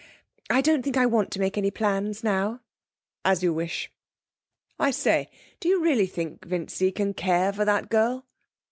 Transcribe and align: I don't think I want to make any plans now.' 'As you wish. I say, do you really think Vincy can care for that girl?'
I 0.49 0.61
don't 0.61 0.81
think 0.81 0.97
I 0.97 1.05
want 1.05 1.29
to 1.29 1.39
make 1.39 1.59
any 1.59 1.69
plans 1.69 2.23
now.' 2.23 2.61
'As 3.23 3.43
you 3.43 3.53
wish. 3.53 3.91
I 4.79 4.89
say, 4.89 5.29
do 5.59 5.69
you 5.69 5.79
really 5.83 6.07
think 6.07 6.43
Vincy 6.43 6.91
can 6.91 7.13
care 7.13 7.53
for 7.53 7.65
that 7.65 7.87
girl?' 7.91 8.25